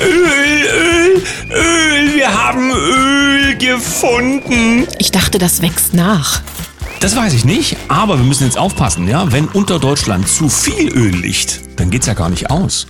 [0.00, 4.86] Öl, Öl, Öl, wir haben Öl gefunden.
[4.98, 6.42] Ich dachte, das wächst nach.
[7.00, 9.30] Das weiß ich nicht, aber wir müssen jetzt aufpassen, ja?
[9.30, 12.86] Wenn unter Deutschland zu viel Öl liegt, dann geht's ja gar nicht aus.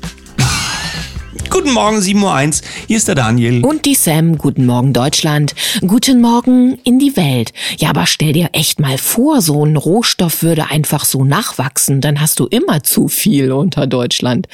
[1.50, 2.68] Guten Morgen, 7.01 Uhr.
[2.88, 3.64] Hier ist der Daniel.
[3.64, 5.54] Und die Sam, guten Morgen Deutschland,
[5.86, 7.52] guten Morgen in die Welt.
[7.78, 12.20] Ja, aber stell dir echt mal vor, so ein Rohstoff würde einfach so nachwachsen, dann
[12.20, 14.48] hast du immer zu viel unter Deutschland.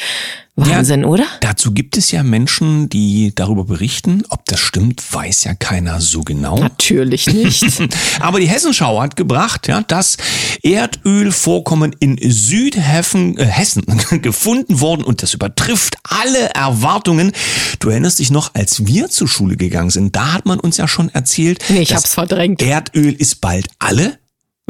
[0.57, 1.27] Wahnsinn, ja, oder?
[1.41, 4.24] Dazu gibt es ja Menschen, die darüber berichten.
[4.29, 6.59] Ob das stimmt, weiß ja keiner so genau.
[6.59, 7.65] Natürlich nicht.
[8.20, 10.16] Aber die Hessenschau hat gebracht, ja, dass
[10.62, 13.84] Erdölvorkommen in Südhessen äh, Hessen
[14.23, 17.32] gefunden wurden und das übertrifft alle Erwartungen.
[17.79, 20.88] Du erinnerst dich noch, als wir zur Schule gegangen sind, da hat man uns ja
[20.88, 22.60] schon erzählt, nee, ich hab's verdrängt.
[22.62, 24.19] Erdöl ist bald alle.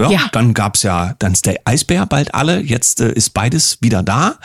[0.01, 0.21] Ja, ja.
[0.33, 2.61] Dann gab's ja, dann ist der Eisbär bald alle.
[2.61, 4.37] Jetzt äh, ist beides wieder da.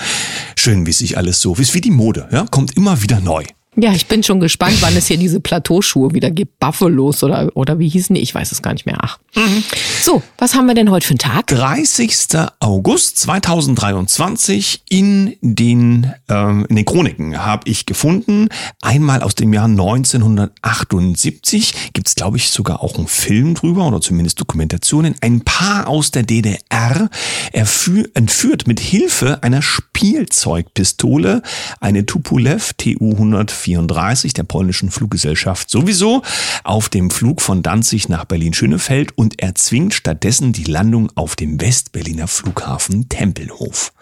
[0.57, 3.43] Schön, wie sich alles so, ist wie die Mode, ja, kommt immer wieder neu.
[3.77, 6.59] Ja, ich bin schon gespannt, wann es hier diese Plateauschuhe wieder gibt.
[6.59, 8.21] Buffalos oder, oder wie hießen die?
[8.21, 8.97] Ich weiß es gar nicht mehr.
[9.01, 9.19] Ach.
[9.35, 9.63] Mhm.
[10.01, 11.47] So, was haben wir denn heute für einen Tag?
[11.47, 12.15] 30.
[12.59, 18.47] August 2023 in den, ähm, in den Chroniken habe ich gefunden.
[18.81, 24.39] Einmal aus dem Jahr 1978 gibt's glaube ich, sogar auch einen Film drüber oder zumindest
[24.39, 25.15] Dokumentationen.
[25.21, 27.09] Ein Paar aus der DDR
[27.51, 31.41] entführt mit Hilfe einer Spielzeugpistole
[31.81, 36.21] eine Tupolev TU-104 der polnischen Fluggesellschaft sowieso
[36.63, 42.27] auf dem Flug von Danzig nach Berlin-Schönefeld und erzwingt stattdessen die Landung auf dem Westberliner
[42.27, 43.93] Flughafen Tempelhof.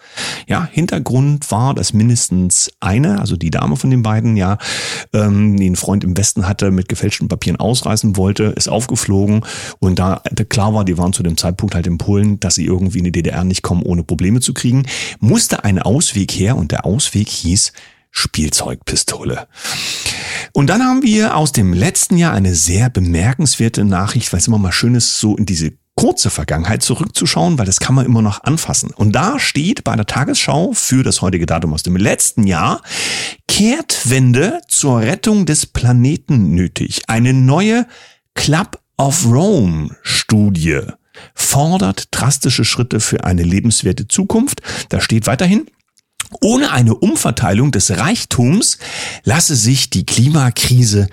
[0.46, 4.58] Ja, Hintergrund war, dass mindestens eine, also die Dame von den beiden, ja,
[5.12, 9.44] ähm, den Freund im Westen hatte, mit gefälschten Papieren ausreisen wollte, ist aufgeflogen
[9.78, 12.98] und da klar war, die waren zu dem Zeitpunkt halt in Polen, dass sie irgendwie
[12.98, 14.84] in die DDR nicht kommen, ohne Probleme zu kriegen,
[15.20, 17.72] musste ein Ausweg her und der Ausweg hieß
[18.14, 19.48] Spielzeugpistole.
[20.52, 24.58] Und dann haben wir aus dem letzten Jahr eine sehr bemerkenswerte Nachricht, weil es immer
[24.58, 28.44] mal schön ist, so in diese kurze Vergangenheit zurückzuschauen, weil das kann man immer noch
[28.44, 28.90] anfassen.
[28.90, 32.82] Und da steht bei der Tagesschau für das heutige Datum aus dem letzten Jahr
[33.48, 37.02] Kehrtwende zur Rettung des Planeten nötig.
[37.08, 37.86] Eine neue
[38.34, 40.80] Club of Rome Studie
[41.34, 44.62] fordert drastische Schritte für eine lebenswerte Zukunft.
[44.88, 45.66] Da steht weiterhin,
[46.40, 48.78] ohne eine Umverteilung des Reichtums
[49.24, 51.08] lasse sich die Klimakrise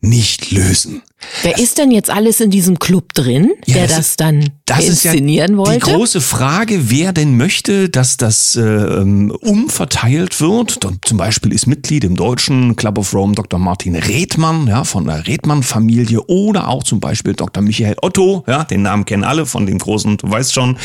[0.00, 1.02] nicht lösen.
[1.42, 4.86] Wer ist denn jetzt alles in diesem Club drin, ja, der das, das dann das
[4.86, 5.86] inszenieren ist ja wollte?
[5.86, 10.78] Die große Frage, wer denn möchte, dass das äh, ähm, umverteilt wird.
[11.04, 13.58] Zum Beispiel ist Mitglied im deutschen Club of Rome Dr.
[13.58, 17.62] Martin Redmann, ja, von der Redmann-Familie oder auch zum Beispiel Dr.
[17.62, 20.76] Michael Otto, ja, den Namen kennen alle von dem großen, du weißt schon.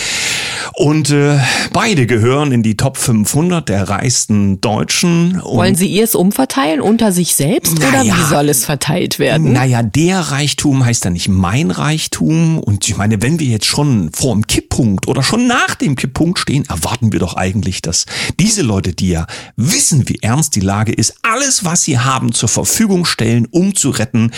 [0.74, 1.38] Und äh,
[1.74, 5.42] beide gehören in die Top 500 der reichsten Deutschen.
[5.44, 9.54] Wollen Sie ihr es umverteilen unter sich selbst naja, oder wie soll es verteilt werden?
[9.54, 12.60] Naja, der Reichtum heißt dann nicht mein Reichtum.
[12.60, 16.40] Und ich meine, wenn wir jetzt schon vor dem Kipppunkt oder schon nach dem Kipppunkt
[16.40, 18.06] stehen, erwarten wir doch eigentlich, dass
[18.40, 22.50] diese Leute, die ja wissen, wie ernst die Lage ist, alles, was sie haben, zur
[22.50, 24.32] Verfügung stellen, um zu retten,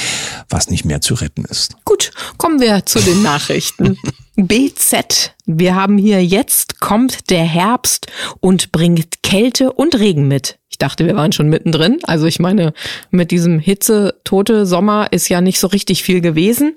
[0.49, 1.75] was nicht mehr zu retten ist.
[1.85, 3.97] Gut, kommen wir zu den Nachrichten.
[4.35, 5.35] BZ.
[5.45, 8.07] Wir haben hier jetzt kommt der Herbst
[8.39, 11.99] und bringt Kälte und Regen mit dachte, wir waren schon mittendrin.
[12.03, 12.73] Also ich meine,
[13.09, 16.75] mit diesem Hitze-tote Sommer ist ja nicht so richtig viel gewesen.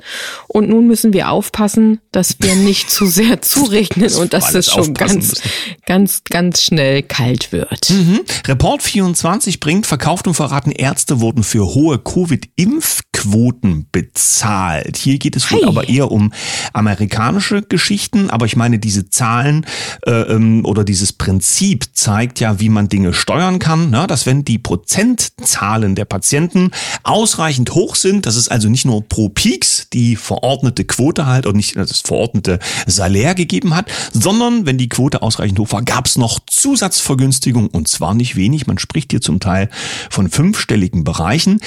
[0.49, 4.95] Und nun müssen wir aufpassen, dass wir nicht zu sehr zuregnen und dass es schon
[4.95, 5.41] ganz,
[5.87, 7.91] ganz, ganz schnell kalt wird.
[7.91, 8.21] Mhm.
[8.47, 14.97] Report 24 bringt, verkauft und verraten, Ärzte wurden für hohe Covid-Impfquoten bezahlt.
[14.97, 15.69] Hier geht es wohl hey.
[15.69, 16.33] aber eher um
[16.73, 18.31] amerikanische Geschichten.
[18.31, 19.67] Aber ich meine, diese Zahlen
[20.07, 24.45] äh, ähm, oder dieses Prinzip zeigt ja, wie man Dinge steuern kann na, dass wenn
[24.45, 26.73] die Prozentzahlen der Patienten
[27.05, 31.55] ausreichend hoch sind, dass es also nicht nur pro Peaks die verordnete Quote halt und
[31.55, 36.19] nicht das verordnete Salär gegeben hat, sondern wenn die Quote ausreichend hoch war, gab es
[36.19, 38.67] noch Zusatzvergünstigung und zwar nicht wenig.
[38.67, 39.71] Man spricht hier zum Teil
[40.11, 41.61] von fünfstelligen Bereichen.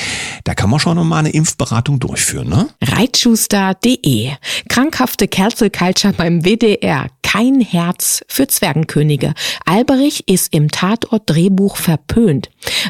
[0.44, 2.50] Da kann man schon mal eine Impfberatung durchführen.
[2.50, 2.68] Ne?
[2.83, 4.31] Reitschuster.de
[4.68, 7.07] Krankhafte Cancel Culture beim WDR.
[7.24, 9.33] Kein Herz für Zwergenkönige.
[9.65, 12.16] Alberich ist im Tatort-Drehbuch verpönt.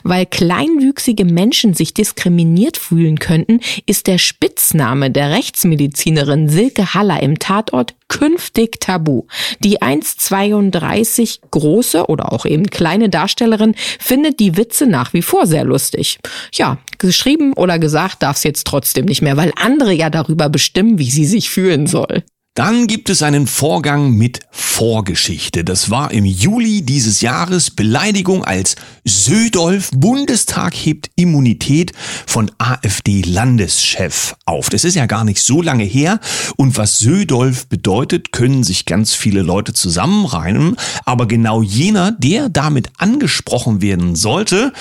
[0.04, 7.38] Weil kleinwüchsige Menschen sich diskriminiert fühlen könnten, ist der Spitzname der Rechtsmedizinerin Silke Haller im
[7.38, 9.24] Tatort künftig tabu.
[9.60, 15.66] Die 1,32 große oder auch eben kleine Darstellerin findet die Witze nach wie vor sehr
[15.66, 16.20] lustig.
[16.54, 21.00] Ja, geschrieben oder gesagt darf es jetzt trotzdem nicht mehr, weil andere ja darüber bestimmen,
[21.00, 22.24] wie sie sich fühlen soll.
[22.58, 25.64] Dann gibt es einen Vorgang mit Vorgeschichte.
[25.64, 28.76] Das war im Juli dieses Jahres Beleidigung als
[29.06, 31.94] Södolf Bundestag hebt Immunität
[32.26, 34.72] von AfD-Landeschef auf.
[34.72, 36.20] Das ist ja gar nicht so lange her.
[36.56, 40.78] Und was Södolf bedeutet, können sich ganz viele Leute zusammenreimen.
[41.06, 44.74] Aber genau jener, der damit angesprochen werden sollte,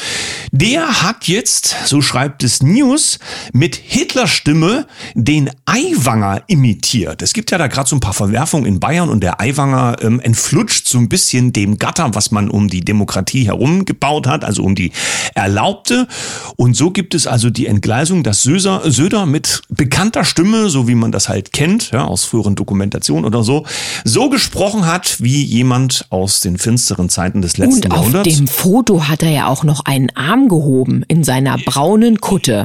[0.51, 3.19] der hat jetzt, so schreibt es News,
[3.53, 7.21] mit Hitlerstimme den Aiwanger imitiert.
[7.21, 10.21] Es gibt ja da gerade so ein paar Verwerfungen in Bayern und der Aiwanger ähm,
[10.21, 14.63] entflutscht so ein bisschen dem Gatter, was man um die Demokratie herum gebaut hat, also
[14.63, 14.93] um die
[15.35, 16.07] Erlaubte.
[16.57, 20.95] Und so gibt es also die Entgleisung, dass Söder, Söder mit bekannter Stimme, so wie
[20.95, 23.65] man das halt kennt, ja, aus früheren Dokumentationen oder so,
[24.05, 28.29] so gesprochen hat wie jemand aus den finsteren Zeiten des letzten und Jahrhunderts.
[28.29, 32.65] Auf dem Foto hat er ja auch noch einen Arm gehoben in seiner braunen Kutte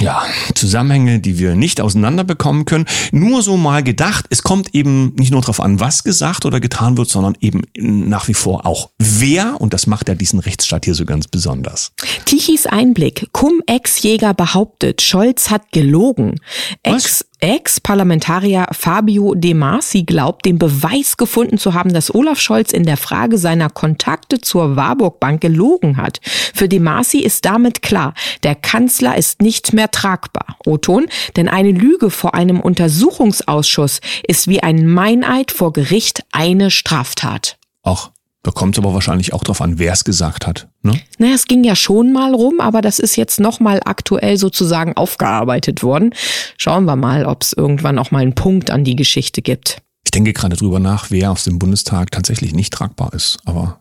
[0.00, 0.22] ja,
[0.54, 2.86] Zusammenhänge, die wir nicht auseinanderbekommen können.
[3.12, 6.96] Nur so mal gedacht, es kommt eben nicht nur darauf an, was gesagt oder getan
[6.96, 9.60] wird, sondern eben nach wie vor auch wer.
[9.60, 11.92] Und das macht ja diesen Rechtsstaat hier so ganz besonders.
[12.24, 13.28] Tichys Einblick.
[13.32, 16.40] Cum-Ex-Jäger behauptet, Scholz hat gelogen.
[16.82, 22.84] Ex Ex-Parlamentarier Fabio De Masi glaubt, den Beweis gefunden zu haben, dass Olaf Scholz in
[22.84, 26.20] der Frage seiner Kontakte zur Warburg Bank gelogen hat.
[26.54, 30.56] Für De Masi ist damit klar, der Kanzler ist nicht mehr tragbar.
[30.64, 31.06] Oton,
[31.36, 37.58] denn eine Lüge vor einem Untersuchungsausschuss ist wie ein Meineid vor Gericht eine Straftat.
[37.82, 38.10] Ach,
[38.46, 40.68] da kommt es aber wahrscheinlich auch drauf an, wer es gesagt hat.
[40.82, 41.00] Ne?
[41.18, 45.82] Naja, es ging ja schon mal rum, aber das ist jetzt nochmal aktuell sozusagen aufgearbeitet
[45.82, 46.14] worden.
[46.56, 49.78] Schauen wir mal, ob es irgendwann auch mal einen Punkt an die Geschichte gibt.
[50.04, 53.80] Ich denke gerade drüber nach, wer aus dem Bundestag tatsächlich nicht tragbar ist, aber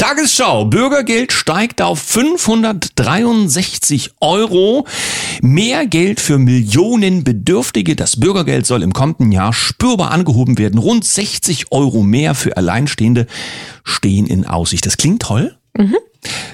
[0.00, 0.64] Tagesschau.
[0.64, 4.86] Bürgergeld steigt auf 563 Euro.
[5.42, 7.96] Mehr Geld für Millionen Bedürftige.
[7.96, 10.78] Das Bürgergeld soll im kommenden Jahr spürbar angehoben werden.
[10.78, 13.26] Rund 60 Euro mehr für Alleinstehende
[13.84, 14.86] stehen in Aussicht.
[14.86, 15.58] Das klingt toll.
[15.76, 15.96] Mhm.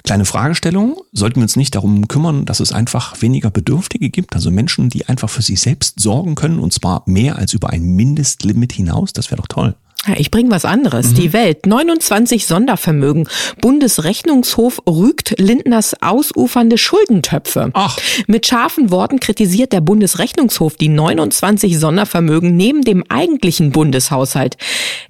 [0.02, 0.96] Kleine Fragestellung.
[1.12, 4.34] Sollten wir uns nicht darum kümmern, dass es einfach weniger Bedürftige gibt?
[4.34, 7.84] Also Menschen, die einfach für sich selbst sorgen können und zwar mehr als über ein
[7.84, 9.12] Mindestlimit hinaus?
[9.12, 9.76] Das wäre doch toll.
[10.16, 11.10] Ich bringe was anderes.
[11.10, 11.14] Mhm.
[11.14, 11.66] Die Welt.
[11.66, 13.28] 29 Sondervermögen.
[13.60, 17.70] Bundesrechnungshof rügt Lindners ausufernde Schuldentöpfe.
[17.72, 17.98] Ach.
[18.26, 24.56] Mit scharfen Worten kritisiert der Bundesrechnungshof die 29 Sondervermögen neben dem eigentlichen Bundeshaushalt.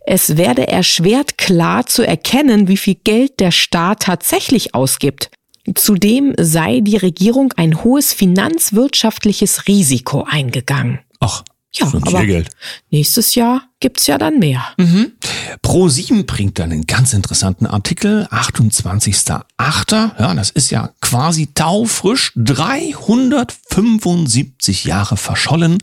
[0.06, 5.30] Es werde erschwert klar zu erkennen, wie viel Geld der Staat tatsächlich ausgibt.
[5.74, 11.00] Zudem sei die Regierung ein hohes finanzwirtschaftliches Risiko eingegangen.
[11.20, 11.42] Ach.
[11.78, 12.50] Ja, Schon aber Geld.
[12.90, 14.62] nächstes Jahr gibt's ja dann mehr.
[14.78, 15.12] Mhm.
[15.62, 20.10] Pro7 bringt dann einen ganz interessanten Artikel, 28.8.
[20.18, 25.78] Ja, das ist ja quasi taufrisch, 375 Jahre verschollen.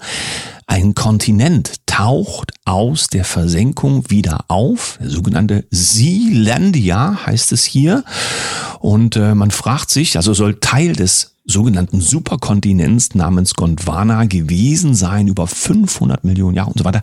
[0.65, 8.03] Ein Kontinent taucht aus der Versenkung wieder auf, der sogenannte Sealandia heißt es hier.
[8.79, 15.27] Und äh, man fragt sich, also soll Teil des sogenannten Superkontinents namens Gondwana gewesen sein,
[15.27, 17.01] über 500 Millionen Jahre und so weiter.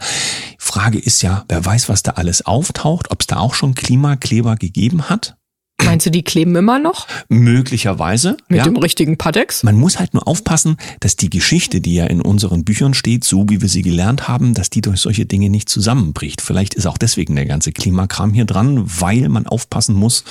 [0.58, 4.56] Frage ist ja, wer weiß, was da alles auftaucht, ob es da auch schon Klimakleber
[4.56, 5.36] gegeben hat?
[5.84, 7.06] Meinst du, die kleben immer noch?
[7.28, 8.36] Möglicherweise.
[8.48, 8.64] Mit ja.
[8.64, 9.62] dem richtigen Patex?
[9.62, 13.48] Man muss halt nur aufpassen, dass die Geschichte, die ja in unseren Büchern steht, so
[13.48, 16.40] wie wir sie gelernt haben, dass die durch solche Dinge nicht zusammenbricht.
[16.40, 20.24] Vielleicht ist auch deswegen der ganze Klimakram hier dran, weil man aufpassen muss,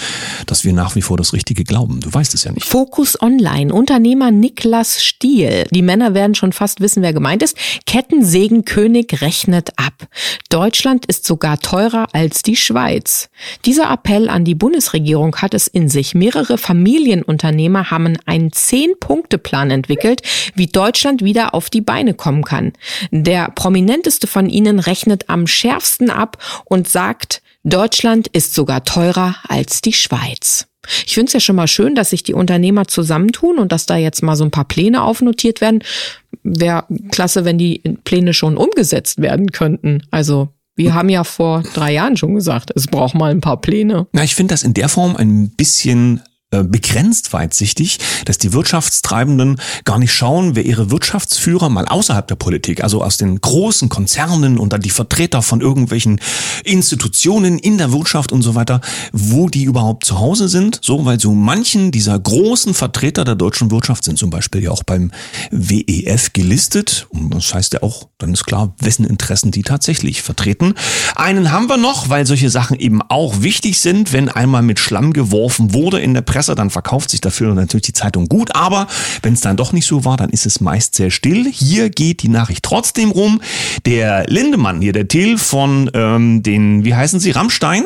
[0.46, 2.00] dass wir nach wie vor das Richtige glauben.
[2.02, 2.66] Du weißt es ja nicht.
[2.66, 3.74] Fokus Online.
[3.74, 5.66] Unternehmer Niklas Stiel.
[5.72, 7.58] Die Männer werden schon fast wissen, wer gemeint ist.
[7.86, 10.08] Kettensägenkönig rechnet ab.
[10.50, 13.30] Deutschland ist sogar teurer als die Schweiz.
[13.66, 16.16] Dieser Appell an die Bundesregierung hat es in sich.
[16.16, 20.22] Mehrere Familienunternehmer haben einen Zehn-Punkte-Plan entwickelt,
[20.56, 22.74] wie Deutschland wieder auf die Beine kommen kann.
[23.12, 29.82] Der prominenteste von ihnen rechnet am schärfsten ab und sagt, Deutschland ist sogar teurer als
[29.82, 30.68] die Schweiz.
[31.06, 33.98] Ich finde es ja schon mal schön, dass sich die Unternehmer zusammentun und dass da
[33.98, 35.84] jetzt mal so ein paar Pläne aufnotiert werden.
[36.44, 40.04] Wäre klasse, wenn die Pläne schon umgesetzt werden könnten.
[40.10, 44.08] Also wir haben ja vor drei Jahren schon gesagt, es braucht mal ein paar Pläne.
[44.14, 46.22] Na, ich finde das in der Form ein bisschen
[46.52, 52.84] begrenzt weitsichtig, dass die Wirtschaftstreibenden gar nicht schauen, wer ihre Wirtschaftsführer mal außerhalb der Politik,
[52.84, 56.20] also aus den großen Konzernen und dann die Vertreter von irgendwelchen
[56.64, 60.80] Institutionen in der Wirtschaft und so weiter, wo die überhaupt zu Hause sind.
[60.82, 64.84] So, weil so manchen dieser großen Vertreter der deutschen Wirtschaft sind zum Beispiel ja auch
[64.84, 65.12] beim
[65.52, 67.06] WEF gelistet.
[67.10, 70.74] Und das heißt ja auch, dann ist klar, wessen Interessen die tatsächlich vertreten.
[71.16, 75.14] Einen haben wir noch, weil solche Sachen eben auch wichtig sind, wenn einmal mit Schlamm
[75.14, 78.56] geworfen wurde in der Presse Presse, dann verkauft sich dafür natürlich die Zeitung gut.
[78.56, 78.88] Aber
[79.24, 81.52] wenn es dann doch nicht so war, dann ist es meist sehr still.
[81.52, 83.42] Hier geht die Nachricht trotzdem rum.
[83.86, 87.84] Der Lindemann hier, der Till von ähm, den, wie heißen sie, Rammstein,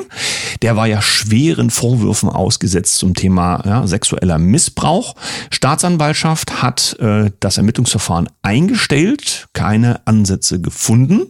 [0.61, 5.15] der war ja schweren Vorwürfen ausgesetzt zum Thema ja, sexueller Missbrauch.
[5.49, 11.25] Staatsanwaltschaft hat äh, das Ermittlungsverfahren eingestellt, keine Ansätze gefunden.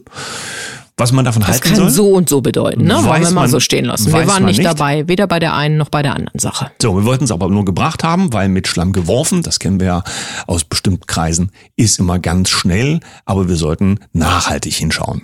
[0.96, 1.90] Was man davon das halten kann soll?
[1.90, 2.94] so und so bedeuten, ne?
[2.94, 4.12] Wollen wir mal man- so stehen lassen.
[4.12, 4.64] Wir waren nicht.
[4.64, 6.70] dabei, weder bei der einen noch bei der anderen Sache.
[6.80, 9.86] So, wir wollten es aber nur gebracht haben, weil mit Schlamm geworfen, das kennen wir
[9.86, 10.04] ja
[10.46, 15.22] aus bestimmten Kreisen, ist immer ganz schnell, aber wir sollten nachhaltig hinschauen.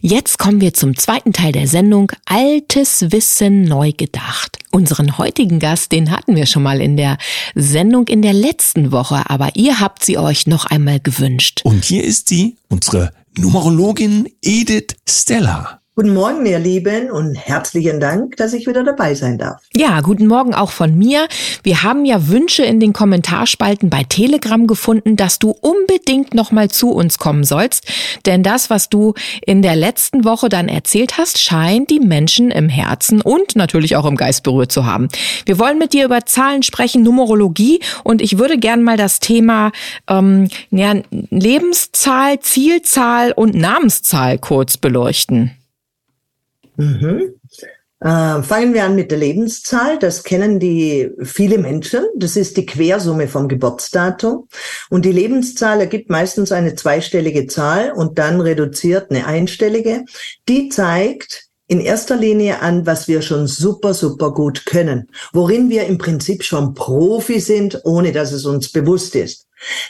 [0.00, 4.58] Jetzt kommen wir zum zweiten Teil der Sendung Altes Wissen neu gedacht.
[4.72, 7.18] Unseren heutigen Gast, den hatten wir schon mal in der
[7.54, 11.60] Sendung in der letzten Woche, aber ihr habt sie euch noch einmal gewünscht.
[11.62, 15.83] Und hier ist sie, unsere Numerologin Edith Stella.
[15.96, 19.62] Guten Morgen, ihr Lieben, und herzlichen Dank, dass ich wieder dabei sein darf.
[19.76, 21.28] Ja, guten Morgen auch von mir.
[21.62, 26.90] Wir haben ja Wünsche in den Kommentarspalten bei Telegram gefunden, dass du unbedingt nochmal zu
[26.90, 27.86] uns kommen sollst.
[28.26, 29.14] Denn das, was du
[29.46, 34.06] in der letzten Woche dann erzählt hast, scheint die Menschen im Herzen und natürlich auch
[34.06, 35.06] im Geist berührt zu haben.
[35.46, 39.70] Wir wollen mit dir über Zahlen sprechen, Numerologie und ich würde gern mal das Thema
[40.08, 40.96] ähm, ja,
[41.30, 45.52] Lebenszahl, Zielzahl und Namenszahl kurz beleuchten.
[46.76, 47.34] Mhm.
[48.00, 49.98] Äh, fangen wir an mit der Lebenszahl.
[49.98, 52.04] Das kennen die viele Menschen.
[52.16, 54.46] Das ist die Quersumme vom Geburtsdatum.
[54.90, 60.04] Und die Lebenszahl ergibt meistens eine zweistellige Zahl und dann reduziert eine einstellige.
[60.48, 65.08] Die zeigt in erster Linie an, was wir schon super, super gut können.
[65.32, 69.46] Worin wir im Prinzip schon Profi sind, ohne dass es uns bewusst ist.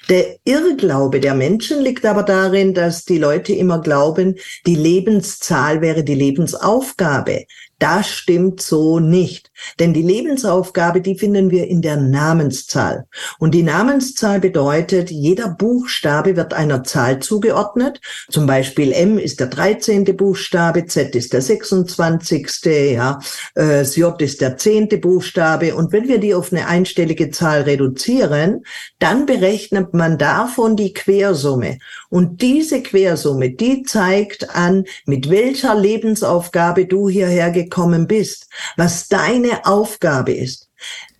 [0.08, 6.04] Der Irrglaube der Menschen liegt aber darin, dass die Leute immer glauben, die Lebenszahl wäre
[6.04, 7.46] die Lebensaufgabe.
[7.78, 9.50] Das stimmt so nicht.
[9.78, 13.06] Denn die Lebensaufgabe, die finden wir in der Namenszahl.
[13.38, 18.00] Und die Namenszahl bedeutet, jeder Buchstabe wird einer Zahl zugeordnet.
[18.30, 20.04] Zum Beispiel M ist der 13.
[20.16, 22.64] Buchstabe, Z ist der 26.
[22.92, 23.18] Ja,
[23.56, 25.00] äh, J ist der 10.
[25.00, 25.75] Buchstabe.
[25.75, 28.64] Und wenn wir die auf eine einstellige Zahl reduzieren,
[28.99, 31.78] dann berechnet man davon die Quersumme.
[32.11, 39.53] Und diese Quersumme, die zeigt an, mit welcher Lebensaufgabe du hierher gekommen bist, was deine
[39.64, 40.68] Aufgabe ist.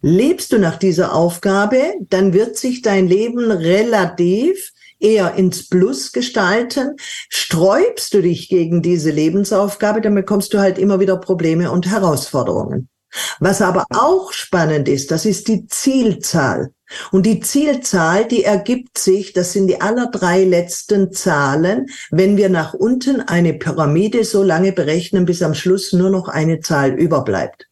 [0.03, 6.97] Lebst du nach dieser Aufgabe, dann wird sich dein Leben relativ eher ins Plus gestalten.
[7.29, 12.89] Sträubst du dich gegen diese Lebensaufgabe, dann bekommst du halt immer wieder Probleme und Herausforderungen.
[13.39, 16.73] Was aber auch spannend ist, das ist die Zielzahl.
[17.13, 22.49] Und die Zielzahl, die ergibt sich, das sind die aller drei letzten Zahlen, wenn wir
[22.49, 27.69] nach unten eine Pyramide so lange berechnen, bis am Schluss nur noch eine Zahl überbleibt.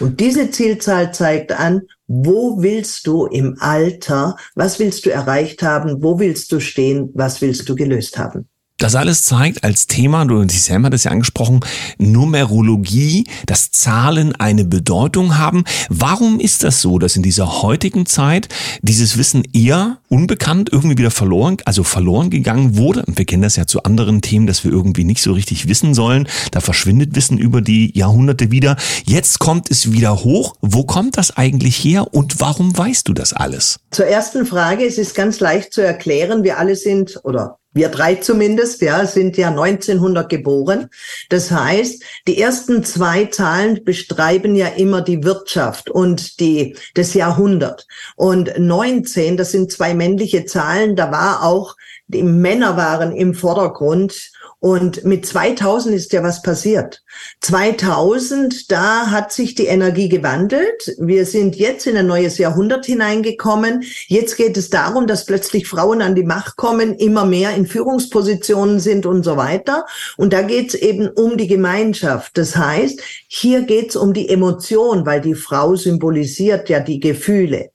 [0.00, 6.02] Und diese Zielzahl zeigt an, wo willst du im Alter, was willst du erreicht haben,
[6.02, 8.48] wo willst du stehen, was willst du gelöst haben.
[8.78, 11.60] Das alles zeigt als Thema, du dich selber das ja angesprochen,
[11.96, 15.64] Numerologie, dass Zahlen eine Bedeutung haben.
[15.88, 18.50] Warum ist das so, dass in dieser heutigen Zeit
[18.82, 23.02] dieses Wissen eher unbekannt irgendwie wieder verloren, also verloren gegangen wurde?
[23.06, 25.94] Und wir kennen das ja zu anderen Themen, dass wir irgendwie nicht so richtig wissen
[25.94, 26.28] sollen.
[26.50, 28.76] Da verschwindet Wissen über die Jahrhunderte wieder.
[29.06, 30.54] Jetzt kommt es wieder hoch.
[30.60, 33.80] Wo kommt das eigentlich her und warum weißt du das alles?
[33.90, 38.14] Zur ersten Frage, es ist ganz leicht zu erklären, wir alle sind, oder wir drei
[38.14, 40.88] zumindest, ja, sind ja 1900 geboren.
[41.28, 47.86] Das heißt, die ersten zwei Zahlen beschreiben ja immer die Wirtschaft und die, das Jahrhundert.
[48.16, 51.76] Und 19, das sind zwei männliche Zahlen, da war auch,
[52.08, 54.30] die Männer waren im Vordergrund.
[54.58, 57.02] Und mit 2000 ist ja was passiert.
[57.42, 60.96] 2000, da hat sich die Energie gewandelt.
[60.98, 63.84] Wir sind jetzt in ein neues Jahrhundert hineingekommen.
[64.06, 68.80] Jetzt geht es darum, dass plötzlich Frauen an die Macht kommen, immer mehr in Führungspositionen
[68.80, 69.84] sind und so weiter.
[70.16, 72.38] Und da geht es eben um die Gemeinschaft.
[72.38, 77.70] Das heißt, hier geht es um die Emotion, weil die Frau symbolisiert ja die Gefühle.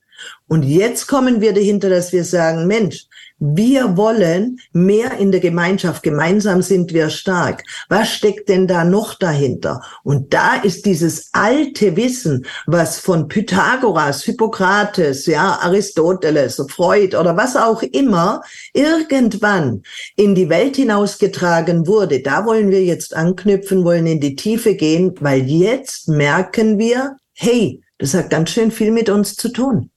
[0.48, 3.06] Und jetzt kommen wir dahinter, dass wir sagen, Mensch,
[3.44, 6.04] wir wollen mehr in der Gemeinschaft.
[6.04, 7.64] Gemeinsam sind wir stark.
[7.88, 9.82] Was steckt denn da noch dahinter?
[10.04, 17.56] Und da ist dieses alte Wissen, was von Pythagoras, Hippokrates, ja, Aristoteles, Freud oder was
[17.56, 18.42] auch immer
[18.74, 19.82] irgendwann
[20.14, 22.20] in die Welt hinausgetragen wurde.
[22.20, 27.82] Da wollen wir jetzt anknüpfen, wollen in die Tiefe gehen, weil jetzt merken wir, hey,
[27.98, 29.91] das hat ganz schön viel mit uns zu tun.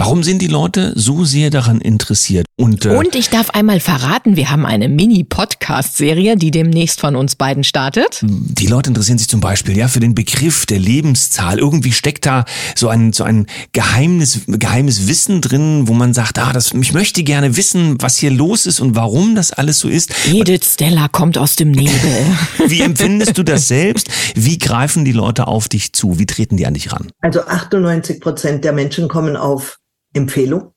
[0.00, 2.46] Warum sind die Leute so sehr daran interessiert?
[2.56, 7.34] Und, äh, Und ich darf einmal verraten, wir haben eine Mini-Podcast-Serie, die demnächst von uns
[7.34, 8.20] beiden startet.
[8.22, 11.58] Die Leute interessieren sich zum Beispiel ja für den Begriff der Lebenszahl.
[11.58, 12.44] Irgendwie steckt da
[12.76, 17.24] so ein, so ein Geheimnis, geheimes Wissen drin, wo man sagt, ah, das, ich möchte
[17.24, 20.14] gerne wissen, was hier los ist und warum das alles so ist.
[20.32, 22.36] Edith Stella kommt aus dem Nebel.
[22.68, 24.08] Wie empfindest du das selbst?
[24.36, 26.20] Wie greifen die Leute auf dich zu?
[26.20, 27.10] Wie treten die an dich ran?
[27.20, 29.78] Also 98 Prozent der Menschen kommen auf
[30.18, 30.72] Empfehlung.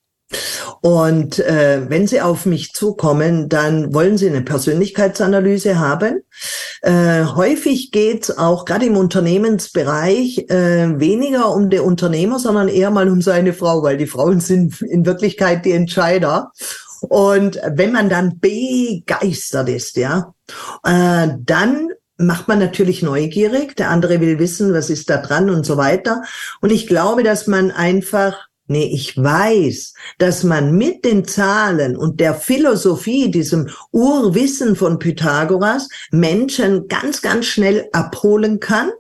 [0.82, 6.22] Und äh, wenn Sie auf mich zukommen, dann wollen Sie eine Persönlichkeitsanalyse haben.
[6.82, 12.90] Äh, häufig geht es auch gerade im Unternehmensbereich äh, weniger um den Unternehmer, sondern eher
[12.90, 16.52] mal um seine Frau, weil die Frauen sind in Wirklichkeit die Entscheider.
[17.02, 20.34] Und wenn man dann begeistert ist, ja,
[20.84, 23.76] äh, dann macht man natürlich neugierig.
[23.76, 26.24] Der andere will wissen, was ist da dran und so weiter.
[26.62, 32.22] Und ich glaube, dass man einfach Nee, ich weiß, dass man mit den Zahlen und
[32.22, 38.92] der Philosophie, diesem Urwissen von Pythagoras, Menschen ganz, ganz schnell abholen kann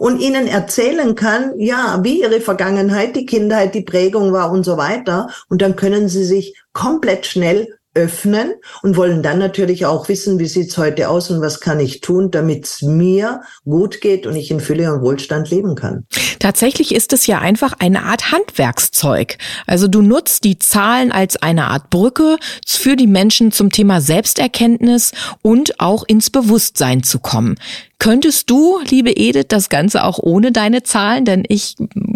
[0.00, 4.76] und ihnen erzählen kann, ja, wie ihre Vergangenheit, die Kindheit, die Prägung war und so
[4.76, 5.28] weiter.
[5.48, 10.46] Und dann können sie sich komplett schnell öffnen und wollen dann natürlich auch wissen, wie
[10.46, 14.50] sieht's heute aus und was kann ich tun, damit es mir gut geht und ich
[14.50, 16.06] in Fülle und Wohlstand leben kann.
[16.38, 19.38] Tatsächlich ist es ja einfach eine Art Handwerkszeug.
[19.66, 25.12] Also du nutzt die Zahlen als eine Art Brücke für die Menschen zum Thema Selbsterkenntnis
[25.42, 27.56] und auch ins Bewusstsein zu kommen.
[27.98, 31.24] Könntest du, liebe Edith, das Ganze auch ohne deine Zahlen?
[31.26, 31.74] Denn ich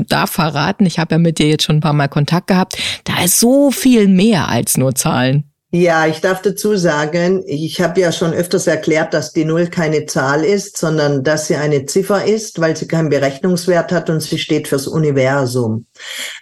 [0.09, 3.23] darf verraten, ich habe ja mit dir jetzt schon ein paar Mal Kontakt gehabt, da
[3.25, 5.51] ist so viel mehr als nur Zahlen.
[5.77, 10.07] Ja, ich darf dazu sagen, ich habe ja schon öfters erklärt, dass die Null keine
[10.07, 14.39] Zahl ist, sondern dass sie eine Ziffer ist, weil sie keinen Berechnungswert hat und sie
[14.39, 15.87] steht fürs Universum.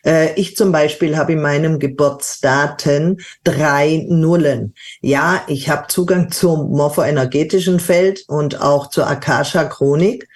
[0.05, 4.75] Äh, ich zum Beispiel habe in meinem Geburtsdaten drei Nullen.
[5.01, 10.29] Ja, ich habe Zugang zum morphoenergetischen Feld und auch zur Akasha-Chronik.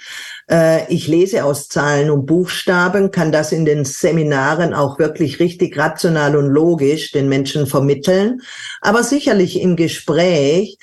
[0.50, 5.76] Äh, ich lese aus Zahlen und Buchstaben, kann das in den Seminaren auch wirklich richtig
[5.76, 8.42] rational und logisch den Menschen vermitteln.
[8.80, 10.78] Aber sicherlich im Gespräch,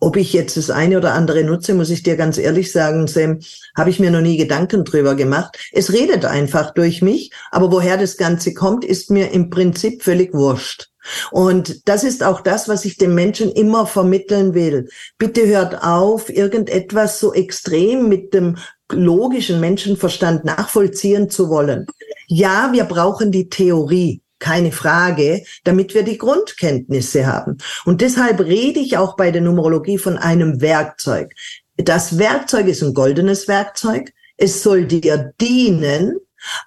[0.00, 3.38] ob ich jetzt das eine oder andere nutze, muss ich dir ganz ehrlich sagen, Sam,
[3.76, 5.58] habe ich mir noch nie Gedanken drüber gemacht.
[5.72, 10.32] Es redet einfach durch mich, aber woher das Ganze kommt, ist mir im Prinzip völlig
[10.32, 10.89] wurscht.
[11.30, 14.88] Und das ist auch das, was ich den Menschen immer vermitteln will.
[15.18, 18.56] Bitte hört auf, irgendetwas so extrem mit dem
[18.92, 21.86] logischen Menschenverstand nachvollziehen zu wollen.
[22.26, 27.58] Ja, wir brauchen die Theorie keine Frage, damit wir die Grundkenntnisse haben.
[27.84, 31.32] Und deshalb rede ich auch bei der Numerologie von einem Werkzeug.
[31.76, 34.12] Das Werkzeug ist ein goldenes Werkzeug.
[34.36, 36.18] Es soll dir dienen,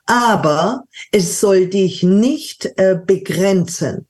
[0.06, 4.08] aber es soll dich nicht äh, begrenzen.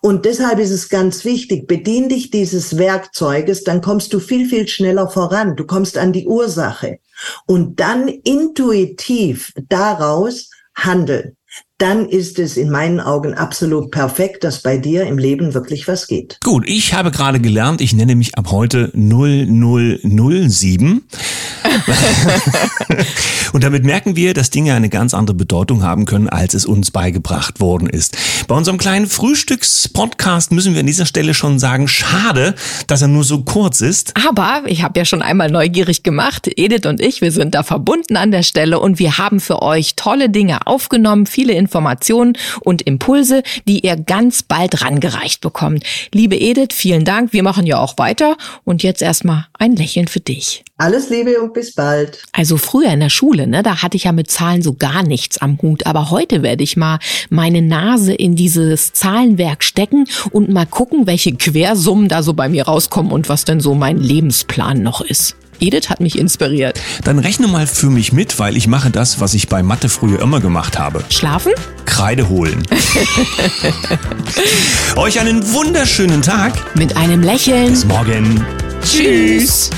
[0.00, 4.68] Und deshalb ist es ganz wichtig, bedien dich dieses Werkzeuges, dann kommst du viel, viel
[4.68, 5.56] schneller voran.
[5.56, 6.98] Du kommst an die Ursache
[7.46, 11.36] und dann intuitiv daraus handeln
[11.78, 16.06] dann ist es in meinen Augen absolut perfekt, dass bei dir im Leben wirklich was
[16.06, 16.38] geht.
[16.42, 21.02] Gut, ich habe gerade gelernt, ich nenne mich ab heute 0007.
[23.52, 26.90] Und damit merken wir, dass Dinge eine ganz andere Bedeutung haben können, als es uns
[26.90, 28.16] beigebracht worden ist.
[28.48, 32.54] Bei unserem kleinen Frühstückspodcast müssen wir an dieser Stelle schon sagen, schade,
[32.86, 34.14] dass er nur so kurz ist.
[34.26, 38.16] Aber ich habe ja schon einmal neugierig gemacht, Edith und ich, wir sind da verbunden
[38.16, 43.42] an der Stelle und wir haben für euch tolle Dinge aufgenommen, viele Informationen und Impulse,
[43.66, 45.84] die ihr ganz bald rangereicht bekommt.
[46.12, 47.32] Liebe Edith, vielen Dank.
[47.32, 48.36] Wir machen ja auch weiter.
[48.64, 50.64] Und jetzt erstmal ein Lächeln für dich.
[50.78, 52.22] Alles Liebe und bis bald.
[52.32, 55.38] Also früher in der Schule, ne, da hatte ich ja mit Zahlen so gar nichts
[55.38, 55.86] am Hut.
[55.86, 56.98] Aber heute werde ich mal
[57.30, 62.66] meine Nase in dieses Zahlenwerk stecken und mal gucken, welche Quersummen da so bei mir
[62.66, 65.34] rauskommen und was denn so mein Lebensplan noch ist.
[65.58, 66.78] Edith hat mich inspiriert.
[67.04, 70.20] Dann rechne mal für mich mit, weil ich mache das, was ich bei Mathe früher
[70.20, 71.02] immer gemacht habe.
[71.08, 71.52] Schlafen?
[71.86, 72.62] Kreide holen.
[74.96, 76.52] Euch einen wunderschönen Tag.
[76.76, 77.70] Mit einem Lächeln.
[77.70, 78.44] Bis morgen.
[78.82, 79.70] Tschüss.